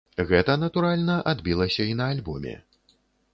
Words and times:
Гэта, 0.29 0.53
натуральна, 0.61 1.17
адбілася 1.33 1.87
і 1.91 1.93
на 2.01 2.09
альбоме. 2.15 2.57